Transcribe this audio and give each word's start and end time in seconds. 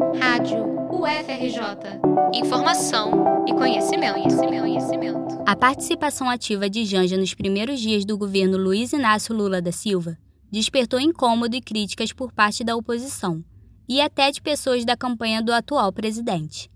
Rádio 0.00 0.64
UFRJ. 0.90 2.00
Informação 2.32 3.44
e 3.46 3.52
conhecimento, 3.52 4.14
conhecimento, 4.14 4.60
conhecimento. 4.62 5.42
A 5.46 5.54
participação 5.54 6.30
ativa 6.30 6.70
de 6.70 6.86
Janja 6.86 7.18
nos 7.18 7.34
primeiros 7.34 7.78
dias 7.78 8.06
do 8.06 8.16
governo 8.16 8.56
Luiz 8.56 8.94
Inácio 8.94 9.34
Lula 9.34 9.60
da 9.60 9.70
Silva 9.70 10.16
despertou 10.50 10.98
incômodo 10.98 11.54
e 11.54 11.60
críticas 11.60 12.14
por 12.14 12.32
parte 12.32 12.64
da 12.64 12.74
oposição 12.74 13.44
e 13.86 14.00
até 14.00 14.30
de 14.30 14.40
pessoas 14.40 14.86
da 14.86 14.96
campanha 14.96 15.42
do 15.42 15.52
atual 15.52 15.92
presidente. 15.92 16.70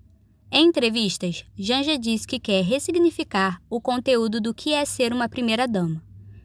Em 0.53 0.67
entrevistas, 0.67 1.47
Janja 1.57 1.97
disse 1.97 2.27
que 2.27 2.39
quer 2.39 2.63
ressignificar 2.63 3.59
o 3.71 3.81
conteúdo 3.81 4.39
do 4.39 4.53
que 4.53 4.75
é 4.75 4.85
ser 4.85 5.15
uma 5.15 5.31
primeira-dama 5.31 6.03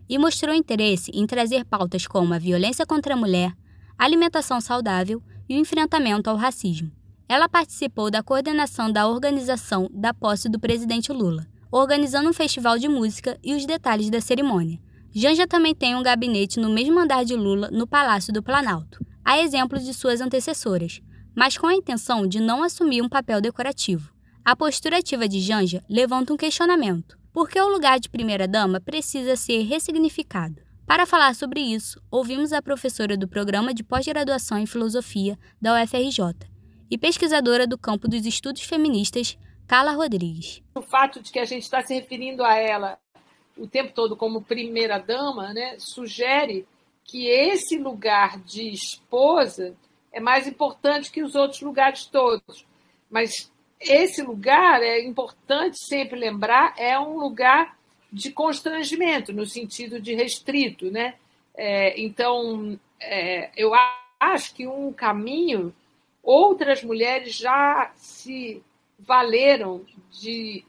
e 0.07 0.17
mostrou 0.17 0.55
interesse 0.55 1.11
em 1.13 1.27
trazer 1.27 1.65
pautas 1.65 2.07
como 2.07 2.33
a 2.33 2.39
violência 2.39 2.85
contra 2.85 3.15
a 3.15 3.17
mulher, 3.17 3.53
alimentação 3.97 4.61
saudável 4.61 5.21
e 5.49 5.55
o 5.55 5.59
enfrentamento 5.59 6.29
ao 6.29 6.35
racismo. 6.35 6.91
Ela 7.27 7.49
participou 7.49 8.11
da 8.11 8.23
coordenação 8.23 8.91
da 8.91 9.07
organização 9.07 9.89
da 9.91 10.13
posse 10.13 10.47
do 10.47 10.59
presidente 10.59 11.11
Lula, 11.11 11.47
organizando 11.71 12.29
um 12.29 12.33
festival 12.33 12.77
de 12.77 12.87
música 12.87 13.37
e 13.43 13.55
os 13.55 13.65
detalhes 13.65 14.09
da 14.09 14.21
cerimônia. 14.21 14.79
Janja 15.11 15.47
também 15.47 15.73
tem 15.73 15.95
um 15.95 16.03
gabinete 16.03 16.59
no 16.59 16.69
mesmo 16.69 16.99
andar 16.99 17.25
de 17.25 17.35
Lula, 17.35 17.69
no 17.71 17.87
Palácio 17.87 18.31
do 18.31 18.43
Planalto, 18.43 19.03
a 19.25 19.39
exemplo 19.39 19.79
de 19.79 19.93
suas 19.93 20.21
antecessoras, 20.21 21.01
mas 21.35 21.57
com 21.57 21.67
a 21.67 21.75
intenção 21.75 22.27
de 22.27 22.39
não 22.39 22.63
assumir 22.63 23.01
um 23.01 23.09
papel 23.09 23.41
decorativo. 23.41 24.11
A 24.45 24.55
postura 24.55 24.97
ativa 24.97 25.27
de 25.27 25.39
Janja 25.39 25.83
levanta 25.89 26.33
um 26.33 26.37
questionamento. 26.37 27.17
Por 27.31 27.47
que 27.49 27.59
o 27.59 27.69
lugar 27.69 27.99
de 27.99 28.09
primeira-dama 28.09 28.79
precisa 28.79 29.35
ser 29.35 29.63
ressignificado? 29.63 30.68
Para 30.89 31.05
falar 31.05 31.35
sobre 31.35 31.59
isso, 31.59 32.01
ouvimos 32.09 32.51
a 32.51 32.63
professora 32.63 33.15
do 33.15 33.27
Programa 33.27 33.75
de 33.75 33.83
Pós-Graduação 33.83 34.57
em 34.57 34.65
Filosofia 34.65 35.37
da 35.61 35.79
UFRJ 35.79 36.49
e 36.89 36.97
pesquisadora 36.97 37.67
do 37.67 37.77
campo 37.77 38.07
dos 38.07 38.25
estudos 38.25 38.63
feministas, 38.63 39.37
Carla 39.67 39.91
Rodrigues. 39.91 40.63
O 40.73 40.81
fato 40.81 41.21
de 41.21 41.31
que 41.31 41.37
a 41.37 41.45
gente 41.45 41.61
está 41.61 41.83
se 41.83 41.93
referindo 41.93 42.43
a 42.43 42.55
ela 42.55 42.97
o 43.55 43.67
tempo 43.67 43.93
todo 43.93 44.17
como 44.17 44.41
primeira-dama 44.41 45.53
né, 45.53 45.75
sugere 45.77 46.65
que 47.03 47.27
esse 47.27 47.77
lugar 47.77 48.39
de 48.39 48.71
esposa 48.71 49.77
é 50.11 50.19
mais 50.19 50.47
importante 50.47 51.11
que 51.11 51.21
os 51.21 51.35
outros 51.35 51.61
lugares 51.61 52.05
todos. 52.05 52.65
Mas 53.11 53.51
esse 53.79 54.23
lugar, 54.23 54.81
é 54.81 55.05
importante 55.05 55.77
sempre 55.85 56.19
lembrar, 56.19 56.73
é 56.79 56.99
um 56.99 57.15
lugar 57.15 57.77
de 58.11 58.31
constrangimento, 58.31 59.31
no 59.31 59.45
sentido 59.45 59.99
de 59.99 60.13
restrito. 60.13 60.89
Né? 60.91 61.15
É, 61.55 61.99
então, 61.99 62.79
é, 62.99 63.51
eu 63.55 63.71
acho 64.19 64.53
que 64.53 64.67
um 64.67 64.91
caminho, 64.91 65.73
outras 66.21 66.83
mulheres 66.83 67.35
já 67.35 67.91
se 67.95 68.61
valeram 68.97 69.85
de, 70.11 70.65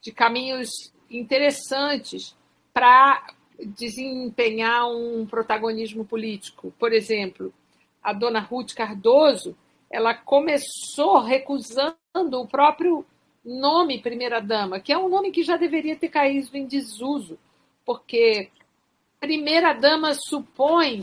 de 0.00 0.12
caminhos 0.12 0.70
interessantes 1.10 2.36
para 2.72 3.26
desempenhar 3.58 4.88
um 4.88 5.26
protagonismo 5.26 6.04
político. 6.04 6.72
Por 6.78 6.92
exemplo, 6.92 7.52
a 8.02 8.12
dona 8.12 8.40
Ruth 8.40 8.74
Cardoso, 8.74 9.56
ela 9.90 10.14
começou 10.14 11.20
recusando 11.20 11.96
o 12.32 12.46
próprio 12.46 13.04
nome 13.44 14.00
primeira-dama, 14.00 14.80
que 14.80 14.92
é 14.92 14.98
um 14.98 15.08
nome 15.08 15.30
que 15.30 15.42
já 15.42 15.56
deveria 15.56 15.96
ter 15.96 16.08
caído 16.08 16.56
em 16.56 16.66
desuso, 16.66 17.38
porque 17.84 18.50
primeira-dama 19.20 20.14
supõe 20.14 21.02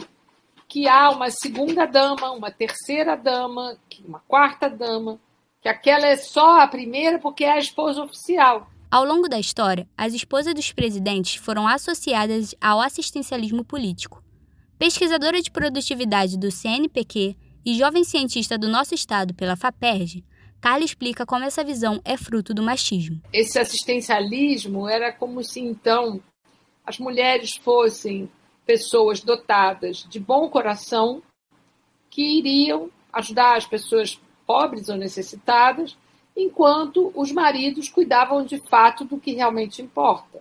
que 0.67 0.87
há 0.87 1.09
uma 1.09 1.29
segunda-dama, 1.29 2.31
uma 2.31 2.49
terceira-dama, 2.49 3.77
uma 4.05 4.21
quarta-dama, 4.21 5.19
que 5.61 5.67
aquela 5.67 6.07
é 6.07 6.15
só 6.15 6.61
a 6.61 6.67
primeira 6.67 7.19
porque 7.19 7.43
é 7.43 7.51
a 7.51 7.59
esposa 7.59 8.01
oficial. 8.01 8.67
Ao 8.89 9.05
longo 9.05 9.29
da 9.29 9.39
história, 9.39 9.87
as 9.97 10.13
esposas 10.13 10.53
dos 10.53 10.71
presidentes 10.71 11.35
foram 11.35 11.67
associadas 11.67 12.55
ao 12.59 12.81
assistencialismo 12.81 13.63
político. 13.63 14.23
Pesquisadora 14.77 15.41
de 15.41 15.51
produtividade 15.51 16.37
do 16.37 16.49
CNPq 16.49 17.35
e 17.65 17.75
jovem 17.75 18.03
cientista 18.03 18.57
do 18.57 18.67
nosso 18.67 18.95
estado 18.95 19.33
pela 19.33 19.55
FAPERJ, 19.55 20.23
Carla 20.61 20.85
explica 20.85 21.25
como 21.25 21.43
essa 21.43 21.63
visão 21.63 21.99
é 22.05 22.15
fruto 22.15 22.53
do 22.53 22.61
machismo. 22.61 23.19
Esse 23.33 23.57
assistencialismo 23.57 24.87
era 24.87 25.11
como 25.11 25.43
se 25.43 25.59
então 25.59 26.21
as 26.85 26.99
mulheres 26.99 27.57
fossem 27.57 28.29
pessoas 28.63 29.21
dotadas 29.21 30.05
de 30.07 30.19
bom 30.19 30.47
coração 30.49 31.23
que 32.11 32.21
iriam 32.21 32.91
ajudar 33.11 33.57
as 33.57 33.65
pessoas 33.65 34.21
pobres 34.45 34.87
ou 34.87 34.97
necessitadas, 34.97 35.97
enquanto 36.37 37.11
os 37.15 37.31
maridos 37.31 37.89
cuidavam 37.89 38.45
de 38.45 38.61
fato 38.69 39.03
do 39.03 39.19
que 39.19 39.33
realmente 39.33 39.81
importa 39.81 40.39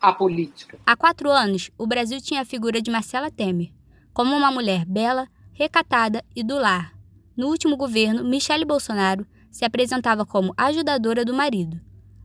a 0.00 0.12
política. 0.12 0.78
Há 0.84 0.94
quatro 0.94 1.30
anos, 1.30 1.70
o 1.78 1.86
Brasil 1.86 2.20
tinha 2.20 2.42
a 2.42 2.44
figura 2.44 2.82
de 2.82 2.90
Marcela 2.90 3.30
Temer, 3.30 3.72
como 4.12 4.36
uma 4.36 4.50
mulher 4.50 4.84
bela, 4.84 5.26
recatada 5.52 6.22
e 6.36 6.42
do 6.42 6.56
lar. 6.56 6.92
No 7.36 7.48
último 7.48 7.76
governo, 7.76 8.22
Michele 8.24 8.64
Bolsonaro 8.64 9.26
se 9.54 9.64
apresentava 9.64 10.26
como 10.26 10.52
ajudadora 10.56 11.24
do 11.24 11.32
marido. 11.32 11.80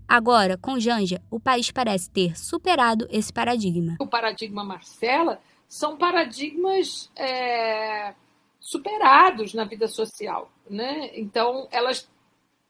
Agora, 0.08 0.58
com 0.58 0.80
Janja, 0.80 1.22
o 1.30 1.40
país 1.40 1.70
parece 1.70 2.10
ter 2.10 2.36
superado 2.36 3.08
esse 3.12 3.32
paradigma. 3.32 3.98
O 4.00 4.08
paradigma 4.08 4.64
Marcela 4.64 5.40
são 5.68 5.96
paradigmas 5.96 7.12
é, 7.16 8.16
superados 8.60 9.54
na 9.54 9.64
vida 9.64 9.88
social. 9.88 10.52
Né? 10.68 11.12
Então, 11.14 11.68
elas 11.70 12.10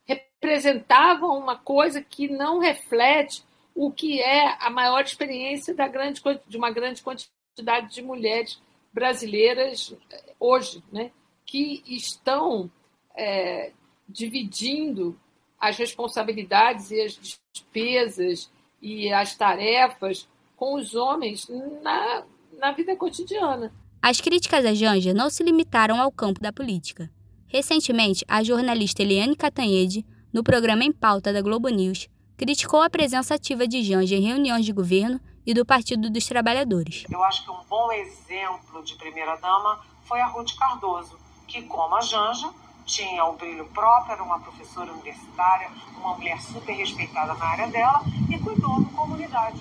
representavam 0.04 1.38
uma 1.38 1.56
coisa 1.56 2.02
que 2.02 2.28
não 2.28 2.58
reflete 2.58 3.42
o 3.74 3.90
que 3.90 4.20
é 4.20 4.58
a 4.60 4.68
maior 4.68 5.02
experiência 5.02 5.74
da 5.74 5.88
grande, 5.88 6.20
de 6.46 6.56
uma 6.58 6.70
grande 6.70 7.02
quantidade 7.02 7.94
de 7.94 8.02
mulheres 8.02 8.60
brasileiras 8.92 9.96
hoje, 10.38 10.84
né, 10.92 11.12
que 11.46 11.82
estão 11.86 12.70
é, 13.16 13.72
dividindo 14.10 15.18
as 15.58 15.76
responsabilidades 15.76 16.90
e 16.90 17.00
as 17.00 17.40
despesas 17.52 18.50
e 18.80 19.12
as 19.12 19.36
tarefas 19.36 20.26
com 20.56 20.74
os 20.74 20.94
homens 20.94 21.48
na, 21.82 22.24
na 22.58 22.72
vida 22.72 22.96
cotidiana. 22.96 23.72
As 24.02 24.20
críticas 24.20 24.64
a 24.64 24.74
Janja 24.74 25.12
não 25.12 25.28
se 25.28 25.42
limitaram 25.42 26.00
ao 26.00 26.10
campo 26.10 26.40
da 26.40 26.52
política. 26.52 27.10
Recentemente, 27.46 28.24
a 28.26 28.42
jornalista 28.42 29.02
Eliane 29.02 29.36
Catanhede, 29.36 30.06
no 30.32 30.42
programa 30.42 30.84
Em 30.84 30.92
Pauta 30.92 31.32
da 31.32 31.42
Globo 31.42 31.68
News, 31.68 32.08
criticou 32.36 32.80
a 32.80 32.88
presença 32.88 33.34
ativa 33.34 33.66
de 33.66 33.82
Janja 33.82 34.16
em 34.16 34.22
reuniões 34.22 34.64
de 34.64 34.72
governo 34.72 35.20
e 35.44 35.52
do 35.52 35.66
Partido 35.66 36.08
dos 36.08 36.26
Trabalhadores. 36.26 37.04
Eu 37.10 37.22
acho 37.24 37.44
que 37.44 37.50
um 37.50 37.62
bom 37.68 37.92
exemplo 37.92 38.82
de 38.82 38.94
primeira-dama 38.96 39.80
foi 40.04 40.20
a 40.20 40.26
Ruth 40.28 40.56
Cardoso, 40.58 41.18
que, 41.46 41.62
como 41.62 41.96
a 41.96 42.00
Janja, 42.00 42.50
tinha 42.90 43.24
o 43.24 43.34
brilho 43.34 43.64
próprio, 43.66 44.14
era 44.14 44.22
uma 44.22 44.40
professora 44.40 44.92
universitária, 44.92 45.70
uma 45.96 46.14
mulher 46.16 46.40
super 46.40 46.72
respeitada 46.72 47.34
na 47.34 47.44
área 47.44 47.68
dela 47.68 48.02
e 48.28 48.38
cuidou 48.38 48.82
da 48.82 48.90
comunidade 48.90 49.60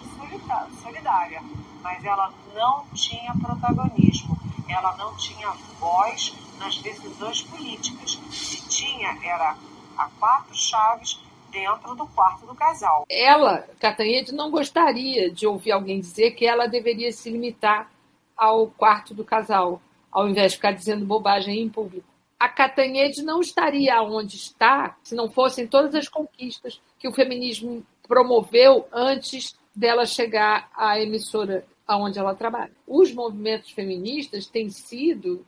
solidária. 0.82 1.42
Mas 1.82 2.04
ela 2.04 2.34
não 2.56 2.86
tinha 2.94 3.34
protagonismo, 3.36 4.36
ela 4.68 4.98
não 4.98 5.16
tinha 5.16 5.50
voz 5.80 6.36
nas 6.58 6.78
decisões 6.80 7.44
políticas. 7.44 8.20
Se 8.32 8.68
tinha, 8.68 9.18
era 9.24 9.56
a 9.96 10.10
quatro 10.20 10.56
chaves 10.56 11.20
dentro 11.52 11.96
do 11.96 12.08
quarto 12.08 12.46
do 12.48 12.56
casal. 12.56 13.06
Ela, 13.10 13.68
Catanhede, 13.80 14.34
não 14.34 14.50
gostaria 14.50 15.32
de 15.32 15.46
ouvir 15.46 15.72
alguém 15.72 16.00
dizer 16.00 16.32
que 16.32 16.46
ela 16.46 16.68
deveria 16.68 17.12
se 17.12 17.30
limitar 17.30 17.90
ao 18.36 18.68
quarto 18.68 19.14
do 19.14 19.24
casal, 19.24 19.82
ao 20.12 20.28
invés 20.28 20.52
de 20.52 20.58
ficar 20.58 20.72
dizendo 20.72 21.06
bobagem 21.06 21.62
em 21.62 21.70
público. 21.70 22.08
A 22.40 22.48
Catanhede 22.48 23.22
não 23.22 23.42
estaria 23.42 24.02
onde 24.02 24.38
está 24.38 24.98
se 25.04 25.14
não 25.14 25.30
fossem 25.30 25.68
todas 25.68 25.94
as 25.94 26.08
conquistas 26.08 26.82
que 26.98 27.08
o 27.08 27.14
feminismo 27.14 27.86
promoveu 28.08 28.88
antes 28.94 29.58
dela 29.76 30.06
chegar 30.06 30.72
à 30.76 31.00
emissora 31.00 31.66
onde 31.88 32.18
ela 32.18 32.36
trabalha. 32.36 32.72
Os 32.88 33.12
movimentos 33.12 33.72
feministas 33.72 34.46
têm 34.48 34.70
sido 34.70 35.46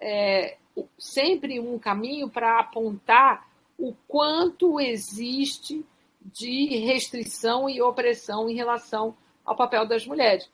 é, 0.00 0.56
sempre 0.98 1.60
um 1.60 1.78
caminho 1.78 2.28
para 2.30 2.60
apontar 2.60 3.46
o 3.78 3.94
quanto 4.06 4.80
existe 4.80 5.84
de 6.20 6.76
restrição 6.78 7.68
e 7.68 7.82
opressão 7.82 8.48
em 8.48 8.54
relação 8.54 9.14
ao 9.44 9.56
papel 9.56 9.86
das 9.86 10.06
mulheres. 10.06 10.48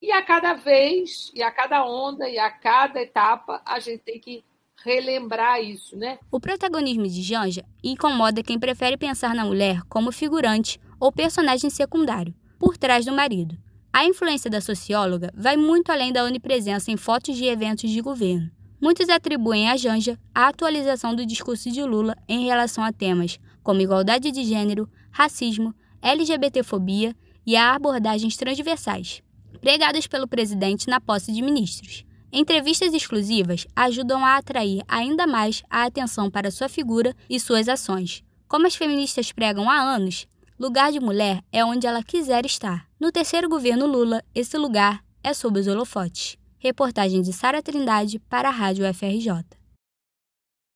E 0.00 0.12
a 0.12 0.22
cada 0.22 0.54
vez, 0.54 1.30
e 1.34 1.42
a 1.42 1.50
cada 1.50 1.86
onda, 1.86 2.28
e 2.28 2.38
a 2.38 2.50
cada 2.50 3.02
etapa, 3.02 3.60
a 3.64 3.78
gente 3.78 4.00
tem 4.00 4.20
que 4.20 4.44
relembrar 4.84 5.60
isso, 5.62 5.96
né? 5.96 6.18
O 6.30 6.40
protagonismo 6.40 7.06
de 7.06 7.22
Janja 7.22 7.64
incomoda 7.82 8.42
quem 8.42 8.58
prefere 8.58 8.96
pensar 8.96 9.34
na 9.34 9.44
mulher 9.44 9.82
como 9.88 10.12
figurante 10.12 10.80
ou 11.00 11.12
personagem 11.12 11.70
secundário, 11.70 12.34
por 12.58 12.76
trás 12.76 13.04
do 13.04 13.12
marido. 13.12 13.56
A 13.92 14.04
influência 14.04 14.50
da 14.50 14.60
socióloga 14.60 15.32
vai 15.34 15.56
muito 15.56 15.90
além 15.90 16.12
da 16.12 16.24
onipresença 16.24 16.90
em 16.90 16.96
fotos 16.96 17.36
de 17.36 17.44
eventos 17.46 17.90
de 17.90 18.00
governo. 18.00 18.50
Muitos 18.80 19.08
atribuem 19.08 19.70
a 19.70 19.76
Janja 19.76 20.18
a 20.34 20.48
atualização 20.48 21.14
do 21.14 21.24
discurso 21.24 21.70
de 21.70 21.82
Lula 21.82 22.16
em 22.28 22.44
relação 22.44 22.84
a 22.84 22.92
temas 22.92 23.38
como 23.62 23.80
igualdade 23.80 24.30
de 24.30 24.44
gênero, 24.44 24.88
racismo, 25.10 25.74
LGBTfobia 26.00 27.16
e 27.44 27.56
a 27.56 27.74
abordagens 27.74 28.36
transversais, 28.36 29.22
pregadas 29.60 30.06
pelo 30.06 30.28
presidente 30.28 30.88
na 30.88 31.00
posse 31.00 31.32
de 31.32 31.42
ministros. 31.42 32.04
Entrevistas 32.32 32.92
exclusivas 32.92 33.66
ajudam 33.74 34.24
a 34.24 34.36
atrair 34.36 34.82
ainda 34.88 35.26
mais 35.26 35.62
a 35.70 35.84
atenção 35.84 36.30
para 36.30 36.50
sua 36.50 36.68
figura 36.68 37.14
e 37.30 37.38
suas 37.38 37.68
ações. 37.68 38.22
Como 38.48 38.66
as 38.66 38.74
feministas 38.74 39.32
pregam 39.32 39.70
há 39.70 39.80
anos, 39.80 40.26
lugar 40.58 40.92
de 40.92 41.00
mulher 41.00 41.42
é 41.52 41.64
onde 41.64 41.86
ela 41.86 42.02
quiser 42.02 42.44
estar. 42.44 42.86
No 42.98 43.12
terceiro 43.12 43.48
governo 43.48 43.86
Lula, 43.86 44.22
esse 44.34 44.56
lugar 44.58 45.02
é 45.22 45.32
sob 45.32 45.60
os 45.60 45.66
holofotes. 45.66 46.36
Reportagem 46.58 47.22
de 47.22 47.32
Sara 47.32 47.62
Trindade 47.62 48.18
para 48.18 48.48
a 48.48 48.52
Rádio 48.52 48.84
FRJ. 48.92 49.44